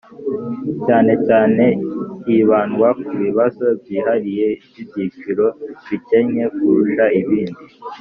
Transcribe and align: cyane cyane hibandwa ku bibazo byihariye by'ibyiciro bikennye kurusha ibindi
cyane 0.85 1.13
cyane 1.27 1.65
hibandwa 2.25 2.87
ku 3.05 3.13
bibazo 3.23 3.65
byihariye 3.79 4.47
by'ibyiciro 4.67 5.45
bikennye 5.87 6.43
kurusha 6.55 7.05
ibindi 7.19 7.61